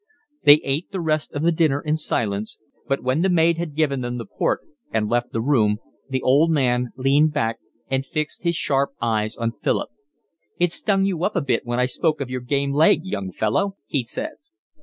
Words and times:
They 0.45 0.61
ate 0.63 0.89
the 0.91 0.99
rest 0.99 1.31
of 1.33 1.43
the 1.43 1.51
dinner 1.51 1.79
in 1.79 1.95
silence; 1.95 2.57
but 2.87 3.03
when 3.03 3.21
the 3.21 3.29
maid 3.29 3.59
had 3.59 3.75
given 3.75 4.01
them 4.01 4.17
the 4.17 4.25
port 4.25 4.61
and 4.91 5.07
left 5.07 5.31
the 5.31 5.41
room, 5.41 5.77
the 6.09 6.23
old 6.23 6.49
man 6.49 6.89
leaned 6.97 7.33
back 7.33 7.59
and 7.87 8.03
fixed 8.03 8.41
his 8.41 8.55
sharp 8.55 8.93
eyes 8.99 9.35
on 9.37 9.51
Philip. 9.51 9.91
"It 10.57 10.71
stung 10.71 11.05
you 11.05 11.23
up 11.23 11.35
a 11.35 11.41
bit 11.41 11.67
when 11.67 11.79
I 11.79 11.85
spoke 11.85 12.19
of 12.19 12.31
your 12.31 12.41
game 12.41 12.71
leg, 12.73 13.01
young 13.03 13.31
fellow?" 13.31 13.75
he 13.85 14.01
said. 14.01 14.37